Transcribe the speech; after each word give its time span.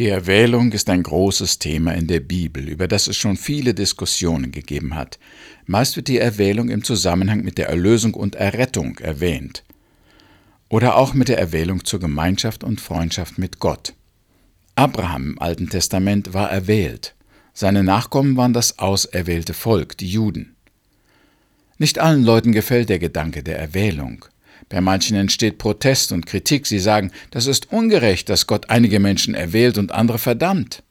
Die 0.00 0.08
Erwählung 0.08 0.72
ist 0.72 0.88
ein 0.88 1.02
großes 1.02 1.58
Thema 1.58 1.92
in 1.92 2.06
der 2.06 2.20
Bibel, 2.20 2.70
über 2.70 2.88
das 2.88 3.06
es 3.06 3.18
schon 3.18 3.36
viele 3.36 3.74
Diskussionen 3.74 4.50
gegeben 4.50 4.94
hat. 4.94 5.18
Meist 5.66 5.94
wird 5.94 6.08
die 6.08 6.16
Erwählung 6.16 6.70
im 6.70 6.82
Zusammenhang 6.82 7.42
mit 7.42 7.58
der 7.58 7.68
Erlösung 7.68 8.14
und 8.14 8.34
Errettung 8.34 8.96
erwähnt. 9.00 9.62
Oder 10.70 10.96
auch 10.96 11.12
mit 11.12 11.28
der 11.28 11.38
Erwählung 11.38 11.84
zur 11.84 12.00
Gemeinschaft 12.00 12.64
und 12.64 12.80
Freundschaft 12.80 13.36
mit 13.36 13.58
Gott. 13.58 13.92
Abraham 14.74 15.32
im 15.32 15.38
Alten 15.38 15.68
Testament 15.68 16.32
war 16.32 16.50
erwählt. 16.50 17.14
Seine 17.52 17.84
Nachkommen 17.84 18.38
waren 18.38 18.54
das 18.54 18.78
auserwählte 18.78 19.52
Volk, 19.52 19.98
die 19.98 20.08
Juden. 20.08 20.56
Nicht 21.76 21.98
allen 21.98 22.24
Leuten 22.24 22.52
gefällt 22.52 22.88
der 22.88 23.00
Gedanke 23.00 23.42
der 23.42 23.58
Erwählung. 23.58 24.24
Bei 24.70 24.80
manchen 24.80 25.16
entsteht 25.16 25.58
Protest 25.58 26.12
und 26.12 26.26
Kritik. 26.26 26.66
Sie 26.66 26.78
sagen, 26.78 27.10
das 27.32 27.46
ist 27.46 27.72
ungerecht, 27.72 28.28
dass 28.28 28.46
Gott 28.46 28.70
einige 28.70 29.00
Menschen 29.00 29.34
erwählt 29.34 29.76
und 29.76 29.92
andere 29.92 30.18
verdammt. 30.18 30.82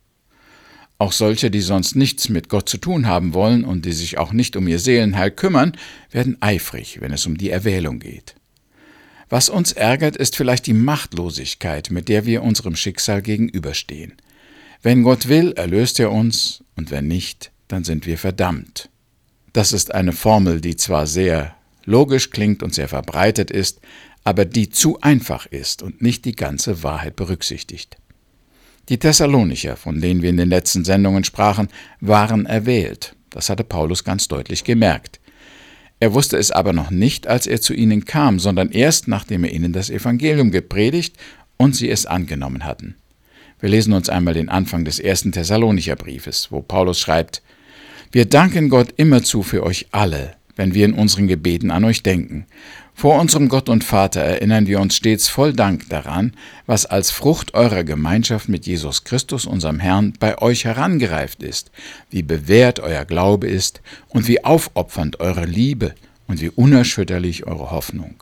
Auch 0.97 1.14
solche, 1.14 1.50
die 1.50 1.61
sonst 1.61 1.96
nichts 1.96 2.28
mit 2.28 2.50
Gott 2.50 2.68
zu 2.68 2.78
tun 2.78 3.07
haben 3.07 3.34
wollen 3.34 3.64
und 3.64 3.86
die 3.86 3.93
sich 3.93 4.18
auch 4.18 4.34
nicht 4.34 4.57
um 4.57 4.68
ihr 4.68 4.79
Seelenheil 4.79 5.32
kümmern, 5.32 5.78
werden 6.11 6.37
eifrig, 6.42 7.00
wenn 7.00 7.14
es 7.14 7.25
um 7.25 7.37
die 7.37 7.50
Erwählung 7.50 8.00
geht. 8.00 8.36
Was 9.29 9.47
uns 9.47 9.71
ärgert, 9.71 10.18
ist 10.18 10.36
vielleicht 10.36 10.68
die 10.68 10.73
Machtlosigkeit, 10.73 11.89
mit 11.89 12.09
der 12.09 12.25
wir 12.25 12.43
unserem 12.43 12.75
Schicksal 12.75 13.21
gegenüberstehen. 13.21 14.14
Wenn 14.82 15.04
Gott 15.04 15.29
will, 15.29 15.54
erlöst 15.54 16.01
er 16.01 16.11
uns, 16.11 16.65
und 16.75 16.92
wenn 16.92 17.07
nicht, 17.07 17.51
dann 17.70 17.86
sind 17.86 18.06
wir 18.06 18.18
verdammt. 18.18 18.89
Das 19.54 19.71
ist 19.71 19.93
eine 19.93 20.11
Formel, 20.11 20.59
die 20.59 20.75
zwar 20.75 21.07
sehr 21.07 21.56
logisch 21.89 22.29
klingt 22.29 22.64
und 22.64 22.74
sehr 22.74 22.88
verbreitet 22.88 23.52
ist, 23.52 23.82
aber 24.24 24.46
die 24.46 24.70
zu 24.70 25.02
einfach 25.02 25.46
ist 25.48 25.82
und 25.82 26.02
nicht 26.02 26.25
die 26.25 26.36
ganze 26.36 26.84
Wahrheit 26.84 27.15
berücksichtigt. 27.15 27.98
Die 28.89 28.98
Thessalonicher, 28.98 29.75
von 29.75 30.00
denen 30.00 30.21
wir 30.21 30.29
in 30.29 30.38
den 30.38 30.50
letzten 30.50 30.86
Sendungen 30.86 31.24
sprachen, 31.24 31.68
waren 32.00 32.45
erwählt. 32.45 33.16
Das 33.30 33.50
hatte 33.50 33.64
Paulus 33.64 34.04
ganz 34.04 34.28
deutlich 34.28 34.64
gemerkt. 34.64 35.20
Er 36.00 36.14
wusste 36.14 36.38
es 36.38 36.52
aber 36.52 36.73
noch 36.73 36.92
nicht, 36.92 37.28
als 37.28 37.45
er 37.45 37.60
zu 37.60 37.73
ihnen 37.73 38.06
kam, 38.06 38.40
sondern 38.40 38.72
erst 38.72 39.08
nachdem 39.08 39.44
er 39.44 39.52
ihnen 39.52 39.73
das 39.73 39.90
Evangelium 39.90 40.50
gepredigt 40.52 41.17
und 41.58 41.76
sie 41.76 41.90
es 41.90 42.06
angenommen 42.06 42.64
hatten. 42.64 42.95
Wir 43.60 43.70
lesen 43.70 43.94
uns 43.94 44.10
einmal 44.10 44.34
den 44.34 44.50
Anfang 44.50 44.86
des 44.86 45.00
ersten 45.00 45.34
Thessalonicher 45.34 45.98
Briefes, 45.98 46.48
wo 46.52 46.62
Paulus 46.62 47.00
schreibt: 47.00 47.42
Wir 48.12 48.26
danken 48.26 48.70
Gott 48.70 48.94
immerzu 48.95 49.44
für 49.44 49.64
euch 49.64 49.88
alle, 49.92 50.36
wenn 50.60 50.74
wir 50.74 50.84
in 50.84 50.94
unseren 50.94 51.28
Gebeten 51.28 51.72
an 51.72 51.86
euch 51.86 52.04
denken. 52.04 52.46
Vor 52.94 53.18
unserem 53.18 53.48
Gott 53.48 53.70
und 53.70 53.86
Vater 53.86 54.20
erinnern 54.20 54.68
wir 54.68 54.82
uns 54.82 54.94
stets 54.94 55.30
voll 55.30 55.54
Dank 55.54 55.88
daran, 55.88 56.34
was 56.66 56.86
als 56.86 57.12
Frucht 57.12 57.54
eurer 57.54 57.86
Gemeinschaft 57.86 58.50
mit 58.50 58.68
Jesus 58.68 59.06
Christus, 59.06 59.46
unserem 59.46 59.80
Herrn, 59.80 60.12
bei 60.20 60.38
euch 60.38 60.66
herangereift 60.66 61.44
ist, 61.44 61.72
wie 62.10 62.24
bewährt 62.24 62.82
euer 62.82 63.06
Glaube 63.06 63.48
ist 63.48 63.80
und 64.10 64.28
wie 64.28 64.44
aufopfernd 64.44 65.22
eure 65.22 65.46
Liebe 65.46 65.96
und 66.28 66.42
wie 66.42 66.50
unerschütterlich 66.50 67.48
eure 67.48 67.72
Hoffnung. 67.72 68.22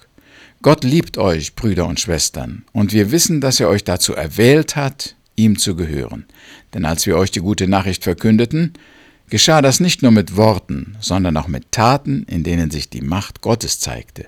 Gott 0.61 0.83
liebt 0.83 1.17
euch, 1.17 1.55
Brüder 1.55 1.87
und 1.87 1.99
Schwestern, 1.99 2.65
und 2.71 2.93
wir 2.93 3.11
wissen, 3.11 3.41
dass 3.41 3.59
er 3.59 3.69
euch 3.69 3.83
dazu 3.83 4.13
erwählt 4.13 4.75
hat, 4.75 5.15
ihm 5.35 5.57
zu 5.57 5.75
gehören. 5.75 6.25
Denn 6.75 6.85
als 6.85 7.07
wir 7.07 7.17
euch 7.17 7.31
die 7.31 7.39
gute 7.39 7.67
Nachricht 7.67 8.03
verkündeten, 8.03 8.73
geschah 9.29 9.61
das 9.61 9.79
nicht 9.79 10.01
nur 10.01 10.11
mit 10.11 10.35
Worten, 10.35 10.95
sondern 10.99 11.37
auch 11.37 11.47
mit 11.47 11.71
Taten, 11.71 12.23
in 12.23 12.43
denen 12.43 12.71
sich 12.71 12.89
die 12.89 13.01
Macht 13.01 13.41
Gottes 13.41 13.79
zeigte, 13.79 14.27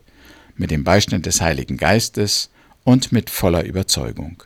mit 0.56 0.72
dem 0.72 0.84
Beistand 0.84 1.26
des 1.26 1.42
Heiligen 1.42 1.78
Geistes 1.78 2.50
und 2.84 3.12
mit 3.12 3.30
voller 3.30 3.64
Überzeugung. 3.64 4.44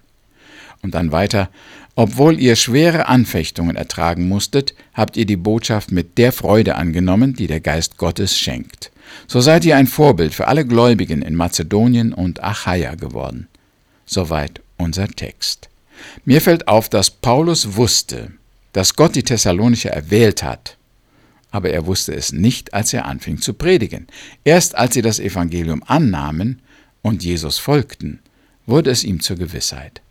Und 0.82 0.96
dann 0.96 1.12
weiter, 1.12 1.50
obwohl 1.96 2.40
ihr 2.40 2.56
schwere 2.56 3.08
Anfechtungen 3.08 3.76
ertragen 3.76 4.28
musstet, 4.28 4.74
habt 4.94 5.16
ihr 5.16 5.26
die 5.26 5.38
Botschaft 5.38 5.92
mit 5.92 6.18
der 6.18 6.32
Freude 6.32 6.76
angenommen, 6.76 7.34
die 7.34 7.48
der 7.48 7.62
Geist 7.62 7.98
Gottes 7.98 8.38
schenkt. 8.38 8.92
So 9.28 9.42
seid 9.42 9.64
ihr 9.64 9.78
ein 9.78 9.88
Vorbild 9.88 10.34
für 10.34 10.48
alle 10.48 10.66
Gläubigen 10.66 11.22
in 11.22 11.36
Mazedonien 11.36 12.14
und 12.14 12.44
Achaia 12.44 12.96
geworden. 12.96 13.48
Soweit 14.06 14.62
unser 14.78 15.08
Text. 15.08 15.70
Mir 16.26 16.42
fällt 16.42 16.68
auf, 16.68 16.90
dass 16.90 17.10
Paulus 17.10 17.76
wusste, 17.76 18.32
dass 18.74 18.96
Gott 18.96 19.16
die 19.16 19.24
Thessalonicher 19.24 19.92
erwählt 19.92 20.44
hat. 20.44 20.78
Aber 21.52 21.70
er 21.70 21.86
wusste 21.86 22.14
es 22.14 22.32
nicht, 22.32 22.74
als 22.74 22.94
er 22.94 23.06
anfing 23.06 23.40
zu 23.40 23.54
predigen. 23.54 24.08
Erst 24.44 24.76
als 24.76 24.96
sie 24.96 25.02
das 25.02 25.20
Evangelium 25.20 25.84
annahmen 25.86 26.62
und 27.02 27.24
Jesus 27.24 27.60
folgten, 27.60 28.20
wurde 28.66 28.90
es 28.90 29.04
ihm 29.04 29.22
zur 29.22 29.38
Gewissheit. 29.38 30.02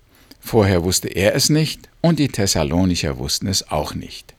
Vorher 0.40 0.82
wusste 0.84 1.08
er 1.08 1.34
es 1.34 1.50
nicht 1.50 1.88
und 2.00 2.18
die 2.18 2.28
Thessalonicher 2.28 3.18
wussten 3.18 3.48
es 3.48 3.70
auch 3.70 3.94
nicht. 3.94 4.34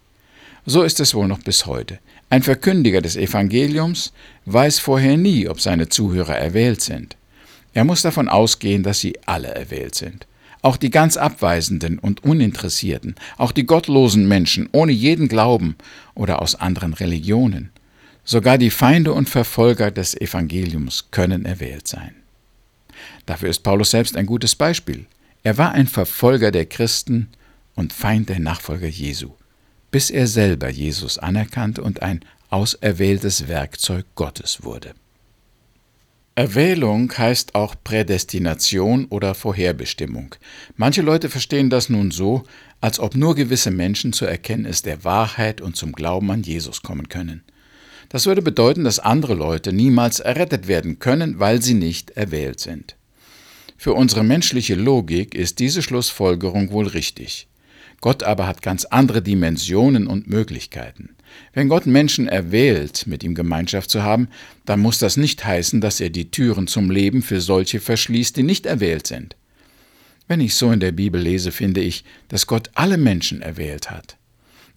So 0.66 0.84
ist 0.84 1.00
es 1.00 1.14
wohl 1.14 1.28
noch 1.28 1.40
bis 1.40 1.66
heute. 1.66 2.00
Ein 2.30 2.44
Verkündiger 2.44 3.02
des 3.02 3.16
Evangeliums 3.16 4.14
weiß 4.46 4.80
vorher 4.80 5.18
nie, 5.18 5.48
ob 5.48 5.60
seine 5.60 5.90
Zuhörer 5.90 6.38
erwählt 6.38 6.82
sind. 6.82 7.18
Er 7.74 7.84
muss 7.84 8.02
davon 8.02 8.30
ausgehen, 8.30 8.84
dass 8.84 9.00
sie 9.00 9.16
alle 9.26 9.50
erwählt 9.50 9.96
sind. 9.96 10.26
Auch 10.64 10.78
die 10.78 10.90
ganz 10.90 11.18
Abweisenden 11.18 12.00
und 12.00 12.24
Uninteressierten, 12.24 13.16
auch 13.38 13.52
die 13.52 13.66
gottlosen 13.66 14.28
Menschen 14.30 14.70
ohne 14.72 14.94
jeden 14.94 15.28
Glauben 15.28 15.76
oder 16.16 16.42
aus 16.42 16.56
anderen 16.56 16.94
Religionen, 16.94 17.70
sogar 18.24 18.58
die 18.58 18.70
Feinde 18.70 19.12
und 19.12 19.28
Verfolger 19.28 19.92
des 19.92 20.16
Evangeliums 20.16 21.10
können 21.12 21.46
erwählt 21.46 21.90
sein. 21.90 22.16
Dafür 23.26 23.50
ist 23.50 23.60
Paulus 23.60 23.92
selbst 23.92 24.16
ein 24.16 24.26
gutes 24.26 24.56
Beispiel. 24.56 25.06
Er 25.44 25.58
war 25.58 25.74
ein 25.74 25.88
Verfolger 25.88 26.50
der 26.50 26.66
Christen 26.66 27.28
und 27.76 27.92
Feind 27.92 28.30
der 28.30 28.40
Nachfolger 28.40 28.88
Jesu, 28.88 29.32
bis 29.92 30.10
er 30.10 30.28
selber 30.28 30.70
Jesus 30.70 31.18
anerkannte 31.18 31.84
und 31.84 32.02
ein 32.02 32.22
auserwähltes 32.50 33.50
Werkzeug 33.50 34.06
Gottes 34.16 34.64
wurde. 34.64 34.94
Erwählung 36.36 37.16
heißt 37.16 37.54
auch 37.54 37.76
Prädestination 37.84 39.06
oder 39.06 39.36
Vorherbestimmung. 39.36 40.34
Manche 40.76 41.04
Leute 41.04 41.30
verstehen 41.30 41.70
das 41.70 41.90
nun 41.90 42.10
so, 42.10 42.44
als 42.82 43.00
ob 43.00 43.16
nur 43.16 43.36
gewisse 43.36 43.70
Menschen 43.70 44.14
zur 44.14 44.30
Erkenntnis 44.30 44.82
der 44.82 45.04
Wahrheit 45.04 45.62
und 45.62 45.76
zum 45.76 45.92
Glauben 45.92 46.32
an 46.32 46.42
Jesus 46.42 46.82
kommen 46.82 47.08
können. 47.08 47.44
Das 48.10 48.26
würde 48.26 48.42
bedeuten, 48.42 48.84
dass 48.84 48.98
andere 48.98 49.36
Leute 49.36 49.74
niemals 49.74 50.20
errettet 50.20 50.68
werden 50.68 50.98
können, 50.98 51.40
weil 51.40 51.62
sie 51.62 51.76
nicht 51.76 52.10
erwählt 52.12 52.60
sind. 52.60 52.96
Für 53.78 53.94
unsere 53.94 54.24
menschliche 54.24 54.76
Logik 54.76 55.36
ist 55.36 55.60
diese 55.60 55.84
Schlussfolgerung 55.84 56.72
wohl 56.72 56.88
richtig. 56.88 57.48
Gott 58.04 58.22
aber 58.22 58.48
hat 58.48 58.62
ganz 58.62 58.84
andere 58.84 59.22
Dimensionen 59.22 60.08
und 60.08 60.28
Möglichkeiten. 60.28 61.16
Wenn 61.54 61.70
Gott 61.70 61.86
Menschen 61.86 62.28
erwählt, 62.28 63.08
mit 63.08 63.24
ihm 63.24 63.34
Gemeinschaft 63.34 63.90
zu 63.90 64.04
haben, 64.04 64.28
dann 64.66 64.82
muss 64.82 65.00
das 65.00 65.16
nicht 65.16 65.46
heißen, 65.46 65.80
dass 65.80 66.02
er 66.02 66.10
die 66.10 66.30
Türen 66.30 66.68
zum 66.68 66.92
Leben 66.92 67.22
für 67.22 67.40
solche 67.40 67.80
verschließt, 67.80 68.36
die 68.36 68.44
nicht 68.44 68.66
erwählt 68.66 69.08
sind. 69.08 69.38
Wenn 70.28 70.42
ich 70.42 70.56
so 70.56 70.74
in 70.74 70.82
der 70.82 70.92
Bibel 70.92 71.22
lese, 71.22 71.54
finde 71.54 71.80
ich, 71.80 72.04
dass 72.28 72.46
Gott 72.46 72.72
alle 72.74 72.98
Menschen 72.98 73.42
erwählt 73.42 73.90
hat. 73.90 74.18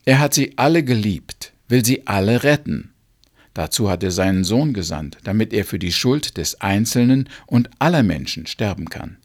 Er 0.05 0.21
hat 0.21 0.33
sie 0.33 0.53
alle 0.55 0.85
geliebt, 0.85 1.53
will 1.67 1.85
sie 1.85 2.07
alle 2.07 2.45
retten. 2.45 2.93
Dazu 3.55 3.91
hat 3.91 4.05
er 4.05 4.13
seinen 4.13 4.45
Sohn 4.45 4.73
gesandt, 4.73 5.19
damit 5.25 5.53
er 5.53 5.65
für 5.65 5.81
die 5.81 5.93
Schuld 5.93 6.37
des 6.37 6.61
Einzelnen 6.61 7.29
und 7.47 7.71
aller 7.81 8.05
Menschen 8.05 8.47
sterben 8.47 8.89
kann. 8.89 9.17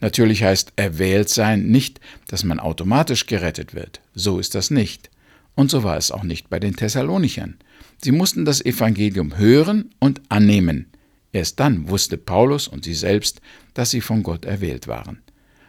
Natürlich 0.00 0.42
heißt 0.42 0.72
erwählt 0.76 1.28
sein 1.28 1.66
nicht, 1.66 2.00
dass 2.28 2.44
man 2.44 2.60
automatisch 2.60 3.26
gerettet 3.26 3.74
wird. 3.74 4.00
So 4.14 4.38
ist 4.38 4.54
das 4.54 4.70
nicht. 4.70 5.10
Und 5.54 5.70
so 5.70 5.82
war 5.82 5.96
es 5.96 6.10
auch 6.10 6.24
nicht 6.24 6.50
bei 6.50 6.58
den 6.58 6.76
Thessalonichern. 6.76 7.56
Sie 8.02 8.12
mussten 8.12 8.44
das 8.44 8.64
Evangelium 8.64 9.38
hören 9.38 9.90
und 10.00 10.20
annehmen. 10.28 10.86
Erst 11.32 11.58
dann 11.60 11.88
wusste 11.88 12.16
Paulus 12.16 12.68
und 12.68 12.84
sie 12.84 12.94
selbst, 12.94 13.40
dass 13.72 13.90
sie 13.90 14.00
von 14.00 14.22
Gott 14.22 14.44
erwählt 14.44 14.86
waren. 14.86 15.22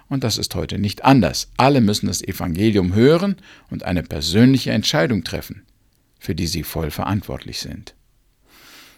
Und 0.07 0.23
das 0.23 0.37
ist 0.37 0.53
heute 0.53 0.77
nicht 0.77 1.03
anders. 1.03 1.49
Alle 1.57 1.81
müssen 1.81 2.07
das 2.07 2.21
Evangelium 2.21 2.93
hören 2.93 3.37
und 3.71 3.83
eine 3.83 4.03
persönliche 4.03 4.71
Entscheidung 4.71 5.23
treffen, 5.23 5.63
für 6.19 6.35
die 6.35 6.47
sie 6.47 6.63
voll 6.63 6.91
verantwortlich 6.91 7.59
sind. 7.59 7.95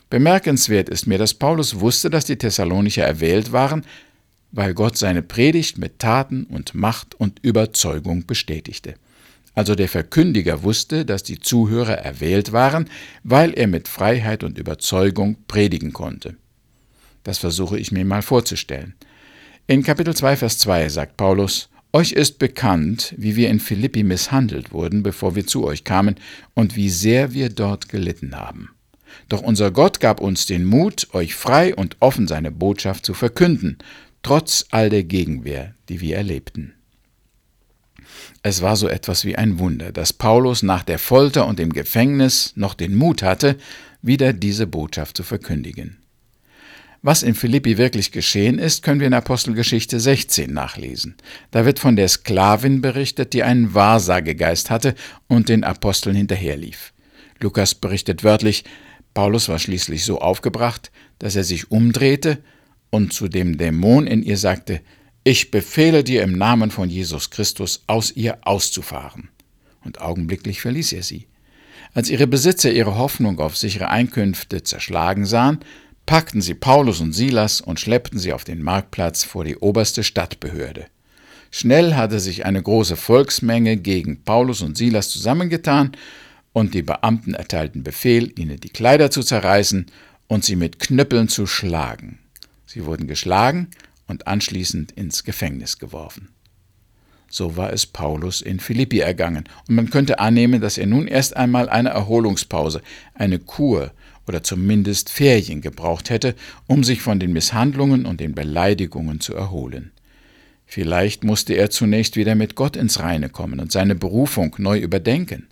Bemerkenswert 0.10 0.90
ist 0.90 1.06
mir, 1.06 1.18
dass 1.18 1.34
Paulus 1.34 1.80
wusste, 1.80 2.10
dass 2.10 2.26
die 2.26 2.38
Thessalonicher 2.38 3.04
erwählt 3.04 3.52
waren, 3.52 3.84
weil 4.52 4.74
Gott 4.74 4.98
seine 4.98 5.22
Predigt 5.22 5.78
mit 5.78 6.00
Taten 6.00 6.46
und 6.46 6.74
Macht 6.74 7.16
und 7.16 7.40
Überzeugung 7.44 8.26
bestätigte. 8.26 8.96
Also 9.54 9.74
der 9.74 9.90
Verkündiger 9.90 10.62
wusste, 10.62 11.04
dass 11.04 11.24
die 11.24 11.40
Zuhörer 11.40 11.98
erwählt 11.98 12.52
waren, 12.52 12.90
weil 13.24 13.54
er 13.54 13.68
mit 13.68 13.88
Freiheit 13.88 14.44
und 14.44 14.58
Überzeugung 14.58 15.38
predigen 15.48 15.94
konnte. 15.94 16.36
Das 17.24 17.40
versuche 17.40 17.80
ich 17.80 17.92
mir 17.92 18.06
mal 18.06 18.22
vorzustellen. 18.22 18.94
In 19.66 19.84
Kapitel 19.84 20.16
2, 20.16 20.38
Vers 20.38 20.60
2 20.60 20.90
sagt 20.90 21.18
Paulus, 21.18 21.70
Euch 21.92 22.12
ist 22.12 22.38
bekannt, 22.38 23.16
wie 23.18 23.36
wir 23.36 23.50
in 23.50 23.60
Philippi 23.60 24.04
misshandelt 24.04 24.72
wurden, 24.72 25.02
bevor 25.02 25.36
wir 25.36 25.48
zu 25.48 25.66
euch 25.66 25.84
kamen, 25.84 26.16
und 26.54 26.76
wie 26.76 26.90
sehr 26.90 27.34
wir 27.34 27.50
dort 27.50 27.90
gelitten 27.90 28.36
haben. 28.36 28.70
Doch 29.30 29.42
unser 29.42 29.72
Gott 29.72 30.00
gab 30.00 30.22
uns 30.22 30.46
den 30.46 30.66
Mut, 30.66 31.08
euch 31.14 31.34
frei 31.34 31.74
und 31.74 31.98
offen 32.00 32.28
seine 32.28 32.52
Botschaft 32.52 33.06
zu 33.06 33.14
verkünden, 33.14 33.78
trotz 34.28 34.66
all 34.72 34.90
der 34.90 35.06
Gegenwehr, 35.06 35.74
die 35.88 36.02
wir 36.02 36.18
erlebten. 36.18 36.74
Es 38.44 38.62
war 38.62 38.76
so 38.76 38.90
etwas 38.90 39.24
wie 39.24 39.38
ein 39.38 39.58
Wunder, 39.58 39.94
dass 39.94 40.12
Paulus 40.12 40.64
nach 40.64 40.84
der 40.84 41.00
Folter 41.00 41.48
und 41.48 41.60
dem 41.60 41.72
Gefängnis 41.72 42.52
noch 42.58 42.74
den 42.74 42.94
Mut 42.94 43.24
hatte, 43.24 43.56
wieder 44.02 44.34
diese 44.34 44.68
Botschaft 44.68 45.16
zu 45.16 45.24
verkündigen. 45.24 46.00
Was 47.02 47.24
in 47.24 47.36
Philippi 47.36 47.78
wirklich 47.78 48.12
geschehen 48.12 48.60
ist, 48.60 48.84
können 48.84 49.00
wir 49.00 49.08
in 49.08 49.14
Apostelgeschichte 49.14 49.98
16 49.98 50.52
nachlesen. 50.52 51.16
Da 51.52 51.64
wird 51.64 51.80
von 51.80 51.96
der 51.96 52.10
Sklavin 52.10 52.82
berichtet, 52.82 53.32
die 53.32 53.44
einen 53.44 53.74
Wahrsagegeist 53.74 54.70
hatte 54.70 54.94
und 55.30 55.48
den 55.48 55.64
Aposteln 55.64 56.18
hinterherlief. 56.18 56.92
Lukas 57.40 57.76
berichtet 57.76 58.26
wörtlich, 58.26 58.66
Paulus 59.14 59.48
war 59.48 59.58
schließlich 59.58 60.04
so 60.04 60.20
aufgebracht, 60.20 60.92
dass 61.18 61.38
er 61.38 61.46
sich 61.46 61.72
umdrehte 61.72 62.40
und 62.90 63.14
zu 63.14 63.28
dem 63.28 63.58
Dämon 63.58 64.08
in 64.08 64.24
ihr 64.24 64.38
sagte, 64.38 64.82
ich 65.24 65.52
befehle 65.52 66.04
dir 66.04 66.24
im 66.24 66.38
Namen 66.38 66.72
von 66.72 66.90
Jesus 66.90 67.30
Christus, 67.30 67.84
aus 67.88 68.12
ihr 68.16 68.38
auszufahren. 68.44 69.30
Und 69.84 70.00
augenblicklich 70.00 70.62
verließ 70.62 70.94
er 70.94 71.04
sie. 71.04 71.28
Als 71.94 72.10
ihre 72.10 72.28
Besitzer 72.28 72.72
ihre 72.72 72.98
Hoffnung 72.98 73.40
auf 73.40 73.58
sichere 73.58 73.90
Einkünfte 73.90 74.64
zerschlagen 74.64 75.26
sahen, 75.26 75.60
packten 76.06 76.42
sie 76.42 76.54
Paulus 76.54 77.02
und 77.02 77.14
Silas 77.14 77.60
und 77.60 77.80
schleppten 77.80 78.20
sie 78.20 78.34
auf 78.34 78.44
den 78.44 78.64
Marktplatz 78.64 79.24
vor 79.24 79.44
die 79.44 79.58
oberste 79.58 80.04
Stadtbehörde. 80.04 80.86
Schnell 81.52 81.96
hatte 81.96 82.20
sich 82.20 82.46
eine 82.46 82.62
große 82.62 82.96
Volksmenge 82.96 83.78
gegen 83.78 84.24
Paulus 84.24 84.62
und 84.62 84.78
Silas 84.78 85.10
zusammengetan, 85.10 85.92
und 86.54 86.74
die 86.74 86.82
Beamten 86.82 87.36
erteilten 87.36 87.84
Befehl, 87.84 88.34
ihnen 88.40 88.60
die 88.60 88.70
Kleider 88.70 89.12
zu 89.12 89.22
zerreißen 89.22 89.86
und 90.26 90.44
sie 90.44 90.56
mit 90.56 90.80
Knüppeln 90.80 91.28
zu 91.28 91.46
schlagen. 91.46 92.18
Sie 92.68 92.86
wurden 92.86 93.08
geschlagen 93.08 93.70
und 94.08 94.28
anschließend 94.28 94.92
ins 94.92 95.24
Gefängnis 95.24 95.80
geworfen. 95.80 96.30
So 97.30 97.58
war 97.58 97.74
es 97.74 97.86
Paulus 97.86 98.42
in 98.42 98.60
Philippi 98.60 99.00
ergangen, 99.00 99.46
und 99.68 99.76
man 99.76 99.90
könnte 99.90 100.20
annehmen, 100.20 100.62
dass 100.62 100.78
er 100.78 100.86
nun 100.86 101.08
erst 101.08 101.36
einmal 101.36 101.70
eine 101.70 101.90
Erholungspause, 101.90 102.82
eine 103.16 103.40
Kur 103.40 103.92
oder 104.28 104.44
zumindest 104.44 105.10
Ferien 105.10 105.62
gebraucht 105.62 106.10
hätte, 106.10 106.36
um 106.68 106.84
sich 106.84 107.02
von 107.02 107.20
den 107.20 107.34
Misshandlungen 107.34 108.06
und 108.06 108.20
den 108.20 108.36
Beleidigungen 108.36 109.20
zu 109.20 109.34
erholen. 109.34 109.92
Vielleicht 110.66 111.24
musste 111.24 111.54
er 111.54 111.70
zunächst 111.70 112.18
wieder 112.18 112.36
mit 112.36 112.56
Gott 112.56 112.76
ins 112.76 113.00
Reine 113.00 113.30
kommen 113.30 113.62
und 113.62 113.72
seine 113.72 113.96
Berufung 113.96 114.56
neu 114.58 114.78
überdenken. 114.78 115.48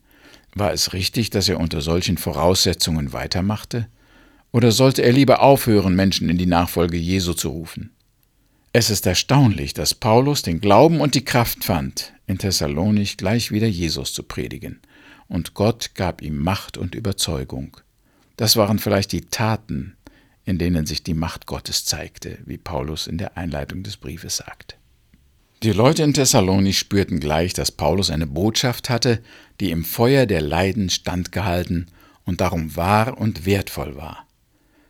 War 0.53 0.73
es 0.73 0.91
richtig, 0.91 1.29
dass 1.29 1.47
er 1.47 1.59
unter 1.59 1.79
solchen 1.81 2.17
Voraussetzungen 2.17 3.13
weitermachte? 3.13 3.87
Oder 4.55 4.71
sollte 4.71 5.01
er 5.01 5.11
lieber 5.11 5.41
aufhören, 5.41 5.97
Menschen 5.97 6.29
in 6.29 6.37
die 6.37 6.45
Nachfolge 6.45 6.95
Jesu 6.95 7.33
zu 7.33 7.49
rufen? 7.49 7.91
Es 8.71 8.89
ist 8.89 9.05
erstaunlich, 9.05 9.73
dass 9.73 9.93
Paulus 9.93 10.43
den 10.43 10.61
Glauben 10.61 11.01
und 11.01 11.13
die 11.13 11.25
Kraft 11.25 11.65
fand, 11.65 12.13
in 12.25 12.37
Thessalonich 12.37 13.17
gleich 13.17 13.51
wieder 13.51 13.67
Jesus 13.67 14.13
zu 14.13 14.23
predigen, 14.23 14.79
und 15.27 15.55
Gott 15.55 15.91
gab 15.95 16.21
ihm 16.21 16.37
Macht 16.37 16.77
und 16.77 16.95
Überzeugung. 16.95 17.75
Das 18.37 18.55
waren 18.55 18.79
vielleicht 18.79 19.11
die 19.11 19.25
Taten, 19.25 19.97
in 20.45 20.57
denen 20.57 20.85
sich 20.85 21.03
die 21.03 21.15
Macht 21.15 21.47
Gottes 21.47 21.83
zeigte, 21.83 22.37
wie 22.45 22.57
Paulus 22.57 23.07
in 23.07 23.17
der 23.17 23.35
Einleitung 23.35 23.83
des 23.83 23.97
Briefes 23.97 24.37
sagt. 24.37 24.77
Die 25.63 25.73
Leute 25.73 26.03
in 26.03 26.13
Thessalonich 26.13 26.79
spürten 26.79 27.19
gleich, 27.19 27.51
dass 27.51 27.71
Paulus 27.71 28.09
eine 28.09 28.25
Botschaft 28.25 28.89
hatte, 28.89 29.21
die 29.59 29.71
im 29.71 29.83
Feuer 29.83 30.25
der 30.25 30.39
Leiden 30.39 30.89
standgehalten 30.89 31.87
und 32.23 32.39
darum 32.39 32.77
wahr 32.77 33.17
und 33.17 33.45
wertvoll 33.45 33.97
war. 33.97 34.24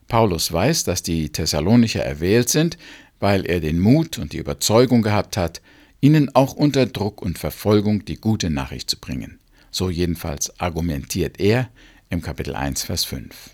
Paulus 0.07 0.51
weiß, 0.51 0.83
dass 0.83 1.03
die 1.03 1.29
Thessalonicher 1.29 2.03
erwählt 2.03 2.49
sind, 2.49 2.77
weil 3.19 3.45
er 3.45 3.59
den 3.59 3.79
Mut 3.79 4.17
und 4.17 4.33
die 4.33 4.37
Überzeugung 4.37 5.01
gehabt 5.01 5.37
hat, 5.37 5.61
ihnen 6.01 6.33
auch 6.35 6.53
unter 6.53 6.85
Druck 6.85 7.21
und 7.21 7.39
Verfolgung 7.39 8.05
die 8.05 8.17
gute 8.17 8.49
Nachricht 8.49 8.89
zu 8.89 8.99
bringen. 8.99 9.39
So 9.71 9.89
jedenfalls 9.89 10.59
argumentiert 10.59 11.39
er 11.39 11.69
im 12.09 12.21
Kapitel 12.21 12.55
1, 12.55 12.83
Vers 12.83 13.05
5. 13.05 13.51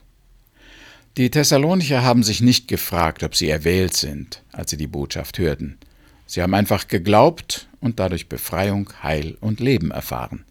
Die 1.18 1.30
Thessalonicher 1.30 2.04
haben 2.04 2.24
sich 2.24 2.42
nicht 2.42 2.68
gefragt, 2.68 3.24
ob 3.24 3.36
sie 3.36 3.50
erwählt 3.50 3.96
sind, 3.96 4.44
als 4.52 4.72
sie 4.72 4.78
die 4.78 4.88
Botschaft 4.88 5.40
hörten. 5.40 5.78
Sie 6.26 6.42
haben 6.42 6.54
einfach 6.54 6.88
geglaubt 6.88 7.68
und 7.82 8.00
dadurch 8.00 8.30
Befreiung, 8.30 8.90
Heil 9.04 9.38
und 9.42 9.60
Leben 9.60 9.92
erfahren. 9.92 10.46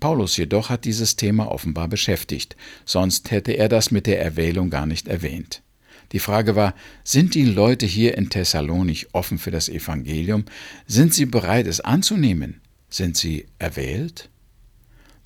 Paulus 0.00 0.36
jedoch 0.36 0.70
hat 0.70 0.84
dieses 0.84 1.16
Thema 1.16 1.50
offenbar 1.50 1.88
beschäftigt, 1.88 2.56
sonst 2.84 3.30
hätte 3.30 3.52
er 3.52 3.68
das 3.68 3.90
mit 3.90 4.06
der 4.06 4.20
Erwählung 4.20 4.70
gar 4.70 4.86
nicht 4.86 5.06
erwähnt. 5.08 5.62
Die 6.12 6.18
Frage 6.18 6.56
war, 6.56 6.74
sind 7.04 7.34
die 7.34 7.44
Leute 7.44 7.86
hier 7.86 8.18
in 8.18 8.30
Thessalonich 8.30 9.14
offen 9.14 9.38
für 9.38 9.50
das 9.50 9.68
Evangelium? 9.68 10.44
Sind 10.86 11.14
sie 11.14 11.26
bereit, 11.26 11.66
es 11.66 11.80
anzunehmen? 11.80 12.60
Sind 12.88 13.16
sie 13.16 13.46
erwählt? 13.58 14.28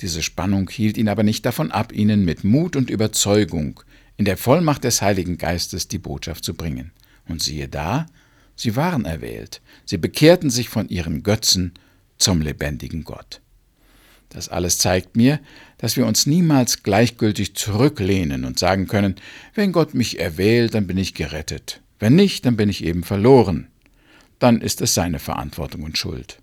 Diese 0.00 0.22
Spannung 0.22 0.68
hielt 0.68 0.98
ihn 0.98 1.08
aber 1.08 1.22
nicht 1.22 1.46
davon 1.46 1.70
ab, 1.70 1.92
ihnen 1.92 2.24
mit 2.24 2.44
Mut 2.44 2.76
und 2.76 2.90
Überzeugung 2.90 3.80
in 4.16 4.24
der 4.24 4.36
Vollmacht 4.36 4.84
des 4.84 5.00
Heiligen 5.00 5.38
Geistes 5.38 5.88
die 5.88 5.98
Botschaft 5.98 6.44
zu 6.44 6.54
bringen. 6.54 6.92
Und 7.26 7.42
siehe 7.42 7.68
da, 7.68 8.06
sie 8.54 8.76
waren 8.76 9.06
erwählt, 9.06 9.62
sie 9.86 9.96
bekehrten 9.96 10.50
sich 10.50 10.68
von 10.68 10.88
ihren 10.88 11.22
Götzen 11.22 11.72
zum 12.18 12.42
lebendigen 12.42 13.04
Gott. 13.04 13.40
Das 14.34 14.48
alles 14.48 14.78
zeigt 14.78 15.16
mir, 15.16 15.38
dass 15.78 15.96
wir 15.96 16.06
uns 16.06 16.26
niemals 16.26 16.82
gleichgültig 16.82 17.54
zurücklehnen 17.54 18.44
und 18.44 18.58
sagen 18.58 18.88
können, 18.88 19.14
wenn 19.54 19.70
Gott 19.70 19.94
mich 19.94 20.18
erwählt, 20.18 20.74
dann 20.74 20.88
bin 20.88 20.98
ich 20.98 21.14
gerettet, 21.14 21.80
wenn 22.00 22.16
nicht, 22.16 22.44
dann 22.44 22.56
bin 22.56 22.68
ich 22.68 22.82
eben 22.82 23.04
verloren. 23.04 23.68
Dann 24.40 24.60
ist 24.60 24.82
es 24.82 24.92
seine 24.92 25.20
Verantwortung 25.20 25.84
und 25.84 25.96
Schuld. 25.96 26.40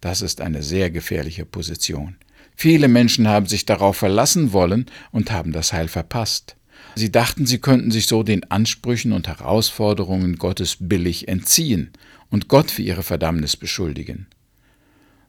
Das 0.00 0.22
ist 0.22 0.40
eine 0.40 0.64
sehr 0.64 0.90
gefährliche 0.90 1.44
Position. 1.44 2.16
Viele 2.56 2.88
Menschen 2.88 3.28
haben 3.28 3.46
sich 3.46 3.64
darauf 3.64 3.96
verlassen 3.96 4.52
wollen 4.52 4.86
und 5.12 5.30
haben 5.30 5.52
das 5.52 5.72
Heil 5.72 5.86
verpasst. 5.86 6.56
Sie 6.96 7.12
dachten, 7.12 7.46
sie 7.46 7.58
könnten 7.58 7.92
sich 7.92 8.08
so 8.08 8.24
den 8.24 8.50
Ansprüchen 8.50 9.12
und 9.12 9.28
Herausforderungen 9.28 10.36
Gottes 10.36 10.76
billig 10.80 11.28
entziehen 11.28 11.92
und 12.28 12.48
Gott 12.48 12.72
für 12.72 12.82
ihre 12.82 13.04
Verdammnis 13.04 13.56
beschuldigen. 13.56 14.26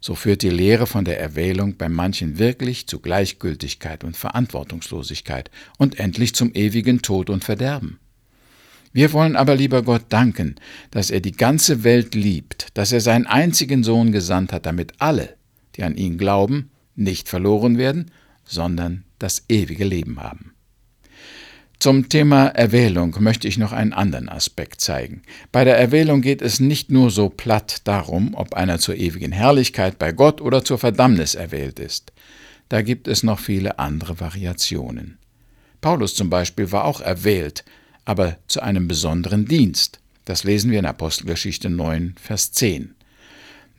So 0.01 0.15
führt 0.15 0.41
die 0.41 0.49
Lehre 0.49 0.87
von 0.87 1.03
der 1.03 1.19
Erwählung 1.19 1.75
bei 1.75 1.89
manchen 1.89 2.39
wirklich 2.39 2.87
zu 2.87 2.99
Gleichgültigkeit 2.99 4.03
und 4.03 4.15
Verantwortungslosigkeit 4.15 5.51
und 5.77 5.99
endlich 5.99 6.33
zum 6.33 6.53
ewigen 6.53 7.01
Tod 7.01 7.29
und 7.29 7.43
Verderben. 7.43 7.99
Wir 8.91 9.13
wollen 9.13 9.35
aber 9.35 9.55
lieber 9.55 9.83
Gott 9.83 10.05
danken, 10.09 10.55
dass 10.89 11.11
er 11.11 11.19
die 11.19 11.33
ganze 11.33 11.83
Welt 11.83 12.15
liebt, 12.15 12.67
dass 12.73 12.91
er 12.91 13.01
seinen 13.01 13.27
einzigen 13.27 13.83
Sohn 13.83 14.11
gesandt 14.11 14.51
hat, 14.51 14.65
damit 14.65 14.93
alle, 14.99 15.35
die 15.75 15.83
an 15.83 15.95
ihn 15.95 16.17
glauben, 16.17 16.71
nicht 16.95 17.29
verloren 17.29 17.77
werden, 17.77 18.11
sondern 18.45 19.03
das 19.19 19.43
ewige 19.47 19.85
Leben 19.85 20.19
haben. 20.19 20.53
Zum 21.79 22.09
Thema 22.09 22.47
Erwählung 22.47 23.15
möchte 23.21 23.47
ich 23.47 23.57
noch 23.57 23.71
einen 23.71 23.93
anderen 23.93 24.27
Aspekt 24.27 24.81
zeigen. 24.81 25.21
Bei 25.53 25.63
der 25.63 25.77
Erwählung 25.77 26.19
geht 26.21 26.41
es 26.41 26.59
nicht 26.59 26.91
nur 26.91 27.09
so 27.09 27.29
platt 27.29 27.83
darum, 27.85 28.33
ob 28.33 28.53
einer 28.53 28.79
zur 28.79 28.95
ewigen 28.95 29.31
Herrlichkeit 29.31 29.97
bei 29.97 30.11
Gott 30.11 30.41
oder 30.41 30.65
zur 30.65 30.77
Verdammnis 30.77 31.35
erwählt 31.35 31.79
ist. 31.79 32.11
Da 32.67 32.81
gibt 32.81 33.07
es 33.07 33.23
noch 33.23 33.39
viele 33.39 33.79
andere 33.79 34.19
Variationen. 34.19 35.19
Paulus 35.79 36.15
zum 36.15 36.29
Beispiel 36.29 36.69
war 36.73 36.83
auch 36.83 36.99
erwählt, 36.99 37.63
aber 38.03 38.35
zu 38.47 38.59
einem 38.59 38.89
besonderen 38.89 39.45
Dienst. 39.45 40.01
Das 40.25 40.43
lesen 40.43 40.71
wir 40.71 40.79
in 40.79 40.85
Apostelgeschichte 40.85 41.69
9, 41.69 42.15
Vers 42.21 42.51
10. 42.51 42.93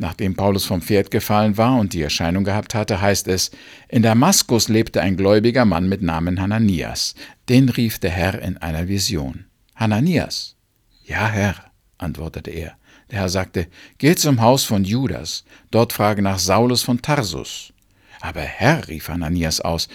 Nachdem 0.00 0.34
Paulus 0.34 0.64
vom 0.64 0.80
Pferd 0.80 1.10
gefallen 1.10 1.58
war 1.58 1.78
und 1.78 1.92
die 1.92 2.00
Erscheinung 2.00 2.42
gehabt 2.42 2.74
hatte, 2.74 3.02
heißt 3.02 3.28
es, 3.28 3.50
in 3.86 4.00
Damaskus 4.00 4.70
lebte 4.70 5.02
ein 5.02 5.14
gläubiger 5.14 5.66
Mann 5.66 5.90
mit 5.90 6.00
Namen 6.00 6.40
Hananias. 6.40 7.14
Den 7.50 7.68
rief 7.68 7.98
der 7.98 8.08
Herr 8.08 8.40
in 8.40 8.56
einer 8.56 8.88
Vision. 8.88 9.44
Hananias. 9.76 10.56
Ja, 11.04 11.28
Herr, 11.28 11.54
antwortete 11.98 12.50
er. 12.50 12.78
Der 13.10 13.18
Herr 13.18 13.28
sagte, 13.28 13.66
Geh 13.98 14.14
zum 14.14 14.40
Haus 14.40 14.64
von 14.64 14.84
Judas, 14.84 15.44
dort 15.70 15.92
frage 15.92 16.22
nach 16.22 16.38
Saulus 16.38 16.82
von 16.82 17.02
Tarsus. 17.02 17.74
Aber 18.22 18.40
Herr, 18.40 18.88
rief 18.88 19.08
Hananias 19.08 19.60
aus, 19.60 19.88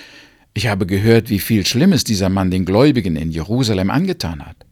ich 0.53 0.67
habe 0.67 0.85
gehört, 0.85 1.31
wie 1.31 1.39
viel 1.39 1.65
Schlimmes 1.65 2.03
dieser 2.03 2.29
Mann 2.29 2.51
den 2.51 2.65
Gläubigen 2.65 3.15
in 3.15 3.31
Jerusalem 3.31 3.89
angetan 3.89 4.45
hat. 4.45 4.64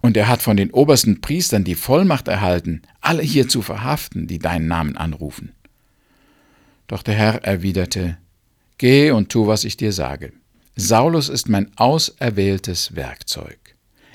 Und 0.00 0.16
er 0.16 0.28
hat 0.28 0.42
von 0.42 0.56
den 0.56 0.70
obersten 0.70 1.20
Priestern 1.20 1.64
die 1.64 1.74
Vollmacht 1.74 2.28
erhalten, 2.28 2.82
alle 3.00 3.22
hier 3.22 3.48
zu 3.48 3.62
verhaften, 3.62 4.26
die 4.26 4.38
deinen 4.38 4.68
Namen 4.68 4.96
anrufen. 4.96 5.52
Doch 6.86 7.02
der 7.02 7.14
Herr 7.14 7.44
erwiderte, 7.44 8.18
Geh 8.78 9.12
und 9.12 9.28
tu, 9.28 9.46
was 9.46 9.64
ich 9.64 9.76
dir 9.76 9.92
sage. 9.92 10.32
Saulus 10.74 11.28
ist 11.28 11.48
mein 11.48 11.70
auserwähltes 11.76 12.96
Werkzeug. 12.96 13.58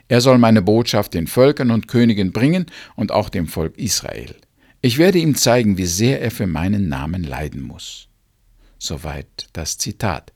Er 0.10 0.22
soll 0.22 0.38
meine 0.38 0.62
Botschaft 0.62 1.14
den 1.14 1.28
Völkern 1.28 1.72
und 1.72 1.88
Königen 1.88 2.32
bringen 2.32 2.66
und 2.96 3.12
auch 3.12 3.30
dem 3.30 3.48
Volk 3.48 3.78
Israel. 3.78 4.36
Ich 4.82 4.98
werde 4.98 5.20
ihm 5.20 5.36
zeigen, 5.36 5.78
wie 5.78 5.86
sehr 5.86 6.22
er 6.22 6.32
für 6.32 6.48
meinen 6.48 6.88
Namen 6.88 7.24
leiden 7.24 7.62
muss. 7.62 8.08
Soweit 8.80 9.48
das 9.54 9.78
Zitat. 9.78 10.34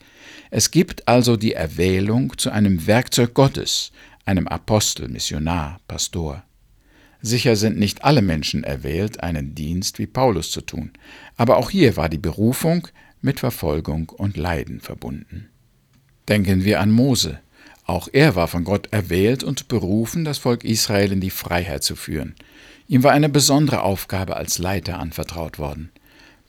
Es 0.50 0.72
gibt 0.72 1.08
also 1.08 1.38
die 1.38 1.54
Erwählung 1.54 2.38
zu 2.38 2.50
einem 2.52 2.88
Werkzeug 2.88 3.34
Gottes, 3.34 3.92
einem 4.26 4.48
Apostel, 4.48 5.08
Missionar, 5.08 5.80
Pastor. 5.88 6.44
Sicher 7.22 7.56
sind 7.56 7.78
nicht 7.78 8.04
alle 8.04 8.22
Menschen 8.22 8.64
erwählt, 8.64 9.22
einen 9.22 9.54
Dienst 9.54 10.00
wie 10.00 10.08
Paulus 10.08 10.50
zu 10.52 10.62
tun, 10.62 10.92
aber 11.38 11.58
auch 11.58 11.70
hier 11.70 11.98
war 11.98 12.10
die 12.10 12.18
Berufung 12.18 12.88
mit 13.22 13.40
Verfolgung 13.40 14.10
und 14.10 14.38
Leiden 14.38 14.80
verbunden. 14.80 15.50
Denken 16.28 16.64
wir 16.64 16.80
an 16.80 16.92
Mose. 16.92 17.40
Auch 17.86 18.08
er 18.12 18.36
war 18.36 18.48
von 18.48 18.64
Gott 18.64 18.88
erwählt 18.92 19.44
und 19.44 19.68
berufen, 19.68 20.24
das 20.24 20.38
Volk 20.38 20.64
Israel 20.64 21.12
in 21.12 21.20
die 21.20 21.30
Freiheit 21.30 21.84
zu 21.84 21.96
führen. 21.96 22.36
Ihm 22.88 23.04
war 23.04 23.12
eine 23.12 23.30
besondere 23.30 23.84
Aufgabe 23.84 24.36
als 24.36 24.58
Leiter 24.58 25.00
anvertraut 25.00 25.60
worden. 25.60 25.92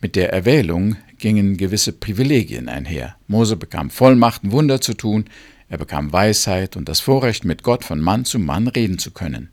Mit 0.00 0.16
der 0.16 0.32
Erwählung 0.32 0.96
gingen 1.18 1.56
gewisse 1.56 1.92
Privilegien 1.92 2.68
einher. 2.68 3.16
Mose 3.28 3.56
bekam 3.56 3.90
Vollmachten, 3.90 4.50
Wunder 4.50 4.80
zu 4.80 4.94
tun, 4.94 5.26
er 5.72 5.78
bekam 5.78 6.12
Weisheit 6.12 6.76
und 6.76 6.86
das 6.90 7.00
Vorrecht, 7.00 7.46
mit 7.46 7.62
Gott 7.62 7.82
von 7.82 7.98
Mann 7.98 8.26
zu 8.26 8.38
Mann 8.38 8.68
reden 8.68 8.98
zu 8.98 9.10
können. 9.10 9.48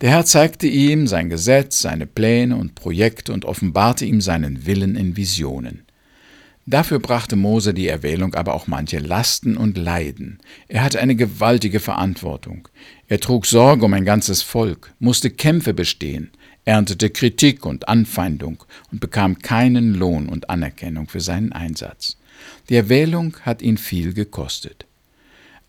Der 0.00 0.08
Herr 0.08 0.24
zeigte 0.24 0.66
ihm 0.66 1.06
sein 1.06 1.28
Gesetz, 1.28 1.82
seine 1.82 2.06
Pläne 2.06 2.56
und 2.56 2.74
Projekte 2.74 3.34
und 3.34 3.44
offenbarte 3.44 4.06
ihm 4.06 4.22
seinen 4.22 4.64
Willen 4.64 4.96
in 4.96 5.14
Visionen. 5.14 5.82
Dafür 6.64 7.00
brachte 7.00 7.36
Mose 7.36 7.74
die 7.74 7.86
Erwählung 7.86 8.34
aber 8.34 8.54
auch 8.54 8.66
manche 8.66 8.98
Lasten 8.98 9.58
und 9.58 9.76
Leiden. 9.76 10.38
Er 10.68 10.82
hatte 10.84 11.00
eine 11.00 11.16
gewaltige 11.16 11.80
Verantwortung. 11.80 12.68
Er 13.08 13.20
trug 13.20 13.44
Sorge 13.44 13.84
um 13.84 13.92
ein 13.92 14.06
ganzes 14.06 14.40
Volk, 14.40 14.94
musste 15.00 15.28
Kämpfe 15.28 15.74
bestehen, 15.74 16.30
erntete 16.64 17.10
Kritik 17.10 17.66
und 17.66 17.88
Anfeindung 17.88 18.64
und 18.90 19.00
bekam 19.00 19.38
keinen 19.40 19.92
Lohn 19.92 20.30
und 20.30 20.48
Anerkennung 20.48 21.10
für 21.10 21.20
seinen 21.20 21.52
Einsatz. 21.52 22.16
Die 22.70 22.76
Erwählung 22.76 23.36
hat 23.42 23.60
ihn 23.60 23.76
viel 23.76 24.14
gekostet. 24.14 24.86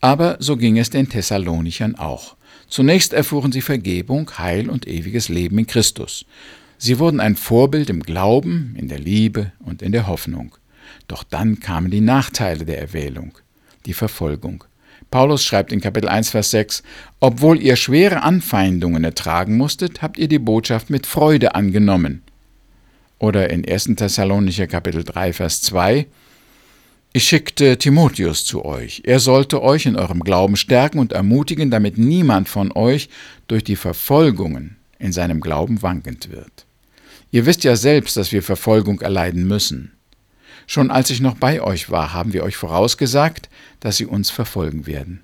Aber 0.04 0.36
so 0.42 0.58
ging 0.58 0.78
es 0.78 0.90
den 0.90 1.08
Thessalonichern 1.08 1.96
auch. 1.96 2.36
Zunächst 2.68 3.14
erfuhren 3.14 3.54
sie 3.54 3.62
Vergebung, 3.62 4.30
Heil 4.38 4.70
und 4.70 4.86
ewiges 4.86 5.30
Leben 5.30 5.58
in 5.60 5.66
Christus. 5.66 6.26
Sie 6.78 7.00
wurden 7.00 7.22
ein 7.22 7.38
Vorbild 7.38 7.90
im 7.90 8.04
Glauben, 8.04 8.76
in 8.78 8.90
der 8.90 9.00
Liebe 9.00 9.54
und 9.60 9.82
in 9.82 9.94
der 9.94 10.06
Hoffnung. 10.06 10.58
Doch 11.08 11.24
dann 11.24 11.62
kamen 11.62 11.90
die 11.90 12.02
Nachteile 12.02 12.66
der 12.66 12.82
Erwählung, 12.82 13.38
die 13.86 13.94
Verfolgung. 13.94 14.66
Paulus 15.10 15.46
schreibt 15.46 15.72
in 15.72 15.80
Kapitel 15.80 16.10
1, 16.10 16.32
Vers 16.32 16.52
6, 16.52 16.84
Obwohl 17.22 17.62
ihr 17.62 17.78
schwere 17.78 18.24
Anfeindungen 18.24 19.06
ertragen 19.06 19.56
musstet, 19.56 20.02
habt 20.02 20.18
ihr 20.18 20.28
die 20.28 20.38
Botschaft 20.38 20.90
mit 20.90 21.08
Freude 21.08 21.56
angenommen. 21.56 22.24
Oder 23.20 23.50
in 23.52 23.66
1. 23.66 23.92
Thessalonicher 23.96 24.68
Kapitel 24.68 25.06
3, 25.06 25.32
Vers 25.32 25.62
2, 25.62 26.08
ich 27.16 27.26
schickte 27.26 27.78
Timotheus 27.78 28.44
zu 28.44 28.66
euch. 28.66 29.04
Er 29.06 29.20
sollte 29.20 29.62
euch 29.62 29.86
in 29.86 29.96
eurem 29.96 30.22
Glauben 30.22 30.56
stärken 30.56 30.98
und 30.98 31.14
ermutigen, 31.14 31.70
damit 31.70 32.00
niemand 32.00 32.50
von 32.50 32.72
euch 32.72 33.08
durch 33.48 33.64
die 33.64 33.76
Verfolgungen 33.76 34.78
in 34.98 35.12
seinem 35.12 35.40
Glauben 35.40 35.84
wankend 35.84 36.32
wird. 36.32 36.66
Ihr 37.30 37.46
wisst 37.46 37.64
ja 37.64 37.76
selbst, 37.76 38.18
dass 38.18 38.32
wir 38.32 38.42
Verfolgung 38.42 39.02
erleiden 39.02 39.48
müssen. 39.48 39.92
Schon 40.66 40.90
als 40.90 41.12
ich 41.12 41.20
noch 41.20 41.36
bei 41.36 41.62
euch 41.62 41.92
war, 41.92 42.14
haben 42.14 42.34
wir 42.34 42.44
euch 42.44 42.56
vorausgesagt, 42.56 43.48
dass 43.80 43.98
sie 43.98 44.08
uns 44.08 44.32
verfolgen 44.32 44.88
werden. 44.88 45.22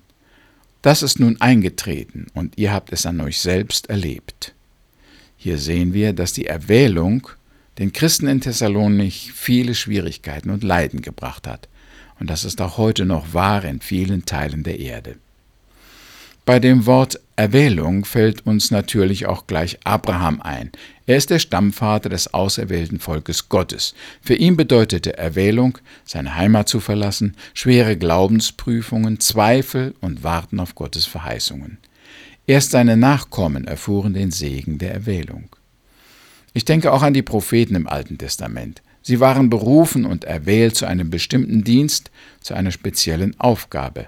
Das 0.82 1.02
ist 1.02 1.18
nun 1.18 1.40
eingetreten 1.40 2.28
und 2.34 2.56
ihr 2.56 2.72
habt 2.72 2.92
es 2.92 3.04
an 3.04 3.20
euch 3.20 3.38
selbst 3.40 3.90
erlebt. 3.90 4.54
Hier 5.36 5.58
sehen 5.58 5.92
wir, 5.92 6.12
dass 6.12 6.34
die 6.34 6.46
Erwählung 6.46 7.28
den 7.78 7.92
Christen 7.92 8.28
in 8.28 8.40
Thessalonich 8.40 9.32
viele 9.34 9.74
Schwierigkeiten 9.74 10.50
und 10.50 10.62
Leiden 10.62 11.02
gebracht 11.02 11.46
hat. 11.46 11.68
Und 12.20 12.30
das 12.30 12.44
ist 12.44 12.60
auch 12.60 12.76
heute 12.76 13.06
noch 13.06 13.34
wahr 13.34 13.64
in 13.64 13.80
vielen 13.80 14.26
Teilen 14.26 14.62
der 14.62 14.78
Erde. 14.78 15.16
Bei 16.44 16.58
dem 16.58 16.86
Wort 16.86 17.20
Erwählung 17.36 18.04
fällt 18.04 18.46
uns 18.46 18.70
natürlich 18.70 19.26
auch 19.26 19.46
gleich 19.46 19.78
Abraham 19.84 20.40
ein. 20.40 20.72
Er 21.06 21.16
ist 21.16 21.30
der 21.30 21.38
Stammvater 21.38 22.08
des 22.08 22.34
auserwählten 22.34 22.98
Volkes 22.98 23.48
Gottes. 23.48 23.94
Für 24.20 24.34
ihn 24.34 24.56
bedeutete 24.56 25.16
Erwählung, 25.16 25.78
seine 26.04 26.36
Heimat 26.36 26.68
zu 26.68 26.80
verlassen, 26.80 27.36
schwere 27.54 27.96
Glaubensprüfungen, 27.96 29.20
Zweifel 29.20 29.94
und 30.00 30.22
Warten 30.22 30.60
auf 30.60 30.74
Gottes 30.74 31.06
Verheißungen. 31.06 31.78
Erst 32.46 32.72
seine 32.72 32.96
Nachkommen 32.96 33.66
erfuhren 33.66 34.12
den 34.12 34.30
Segen 34.30 34.78
der 34.78 34.92
Erwählung. 34.92 35.48
Ich 36.52 36.64
denke 36.64 36.92
auch 36.92 37.02
an 37.02 37.14
die 37.14 37.22
Propheten 37.22 37.76
im 37.76 37.86
Alten 37.86 38.18
Testament. 38.18 38.82
Sie 39.02 39.20
waren 39.20 39.50
berufen 39.50 40.04
und 40.04 40.24
erwählt 40.24 40.76
zu 40.76 40.86
einem 40.86 41.10
bestimmten 41.10 41.64
Dienst, 41.64 42.10
zu 42.40 42.54
einer 42.54 42.70
speziellen 42.70 43.38
Aufgabe. 43.40 44.06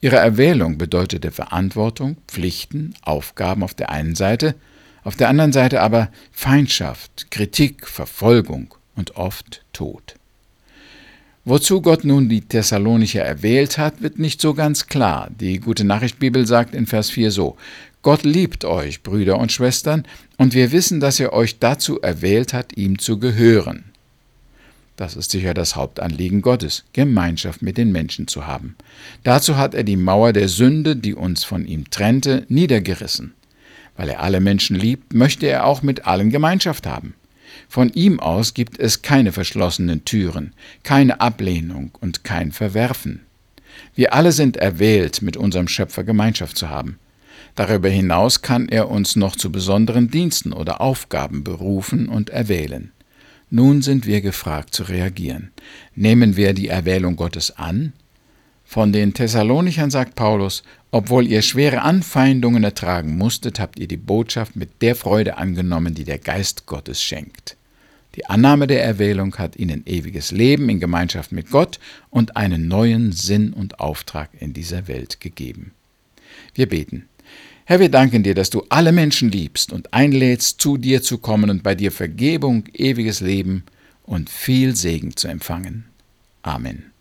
Ihre 0.00 0.16
Erwählung 0.16 0.78
bedeutete 0.78 1.30
Verantwortung, 1.30 2.16
Pflichten, 2.28 2.94
Aufgaben 3.02 3.62
auf 3.62 3.74
der 3.74 3.90
einen 3.90 4.14
Seite, 4.14 4.54
auf 5.02 5.16
der 5.16 5.28
anderen 5.28 5.52
Seite 5.52 5.80
aber 5.80 6.10
Feindschaft, 6.30 7.30
Kritik, 7.30 7.86
Verfolgung 7.88 8.74
und 8.94 9.16
oft 9.16 9.64
Tod. 9.72 10.14
Wozu 11.44 11.80
Gott 11.80 12.04
nun 12.04 12.28
die 12.28 12.42
Thessalonicher 12.42 13.22
erwählt 13.22 13.78
hat, 13.78 14.02
wird 14.02 14.18
nicht 14.18 14.40
so 14.40 14.52
ganz 14.52 14.86
klar. 14.86 15.30
Die 15.40 15.60
Gute 15.60 15.84
Nachricht 15.84 16.18
Bibel 16.18 16.46
sagt 16.46 16.74
in 16.74 16.86
Vers 16.86 17.08
4 17.08 17.30
so: 17.30 17.56
Gott 18.02 18.24
liebt 18.24 18.66
euch, 18.66 19.02
Brüder 19.02 19.38
und 19.38 19.50
Schwestern, 19.50 20.04
und 20.36 20.52
wir 20.52 20.72
wissen, 20.72 21.00
dass 21.00 21.18
er 21.18 21.32
euch 21.32 21.58
dazu 21.58 22.00
erwählt 22.00 22.52
hat, 22.52 22.76
ihm 22.76 22.98
zu 22.98 23.18
gehören. 23.18 23.84
Das 24.98 25.14
ist 25.14 25.30
sicher 25.30 25.54
das 25.54 25.76
Hauptanliegen 25.76 26.42
Gottes, 26.42 26.82
Gemeinschaft 26.92 27.62
mit 27.62 27.78
den 27.78 27.92
Menschen 27.92 28.26
zu 28.26 28.48
haben. 28.48 28.74
Dazu 29.22 29.56
hat 29.56 29.72
er 29.72 29.84
die 29.84 29.96
Mauer 29.96 30.32
der 30.32 30.48
Sünde, 30.48 30.96
die 30.96 31.14
uns 31.14 31.44
von 31.44 31.64
ihm 31.64 31.88
trennte, 31.88 32.44
niedergerissen. 32.48 33.32
Weil 33.96 34.08
er 34.08 34.20
alle 34.20 34.40
Menschen 34.40 34.74
liebt, 34.74 35.14
möchte 35.14 35.46
er 35.46 35.66
auch 35.66 35.82
mit 35.82 36.08
allen 36.08 36.30
Gemeinschaft 36.30 36.84
haben. 36.84 37.14
Von 37.68 37.90
ihm 37.90 38.18
aus 38.18 38.54
gibt 38.54 38.80
es 38.80 39.00
keine 39.00 39.30
verschlossenen 39.30 40.04
Türen, 40.04 40.52
keine 40.82 41.20
Ablehnung 41.20 41.92
und 42.00 42.24
kein 42.24 42.50
Verwerfen. 42.50 43.20
Wir 43.94 44.14
alle 44.14 44.32
sind 44.32 44.56
erwählt, 44.56 45.22
mit 45.22 45.36
unserem 45.36 45.68
Schöpfer 45.68 46.02
Gemeinschaft 46.02 46.58
zu 46.58 46.70
haben. 46.70 46.98
Darüber 47.54 47.88
hinaus 47.88 48.42
kann 48.42 48.68
er 48.68 48.90
uns 48.90 49.14
noch 49.14 49.36
zu 49.36 49.52
besonderen 49.52 50.10
Diensten 50.10 50.52
oder 50.52 50.80
Aufgaben 50.80 51.44
berufen 51.44 52.08
und 52.08 52.30
erwählen. 52.30 52.90
Nun 53.50 53.82
sind 53.82 54.06
wir 54.06 54.20
gefragt 54.20 54.74
zu 54.74 54.82
reagieren. 54.82 55.50
Nehmen 55.94 56.36
wir 56.36 56.52
die 56.52 56.68
Erwählung 56.68 57.16
Gottes 57.16 57.56
an? 57.56 57.92
Von 58.64 58.92
den 58.92 59.14
Thessalonichern 59.14 59.90
sagt 59.90 60.14
Paulus, 60.14 60.62
obwohl 60.90 61.26
ihr 61.26 61.40
schwere 61.40 61.80
Anfeindungen 61.80 62.64
ertragen 62.64 63.16
musstet, 63.16 63.58
habt 63.58 63.78
ihr 63.78 63.88
die 63.88 63.96
Botschaft 63.96 64.56
mit 64.56 64.82
der 64.82 64.94
Freude 64.94 65.38
angenommen, 65.38 65.94
die 65.94 66.04
der 66.04 66.18
Geist 66.18 66.66
Gottes 66.66 67.02
schenkt. 67.02 67.56
Die 68.14 68.26
Annahme 68.26 68.66
der 68.66 68.82
Erwählung 68.84 69.36
hat 69.36 69.56
ihnen 69.56 69.84
ewiges 69.86 70.30
Leben 70.32 70.68
in 70.68 70.80
Gemeinschaft 70.80 71.32
mit 71.32 71.50
Gott 71.50 71.78
und 72.10 72.36
einen 72.36 72.68
neuen 72.68 73.12
Sinn 73.12 73.52
und 73.54 73.80
Auftrag 73.80 74.30
in 74.38 74.52
dieser 74.52 74.88
Welt 74.88 75.20
gegeben. 75.20 75.72
Wir 76.54 76.68
beten. 76.68 77.08
Herr, 77.68 77.80
wir 77.80 77.90
danken 77.90 78.22
dir, 78.22 78.34
dass 78.34 78.48
du 78.48 78.62
alle 78.70 78.92
Menschen 78.92 79.30
liebst 79.30 79.74
und 79.74 79.92
einlädst, 79.92 80.58
zu 80.58 80.78
dir 80.78 81.02
zu 81.02 81.18
kommen 81.18 81.50
und 81.50 81.62
bei 81.62 81.74
dir 81.74 81.92
Vergebung, 81.92 82.64
ewiges 82.72 83.20
Leben 83.20 83.64
und 84.04 84.30
viel 84.30 84.74
Segen 84.74 85.14
zu 85.16 85.28
empfangen. 85.28 85.84
Amen. 86.40 86.92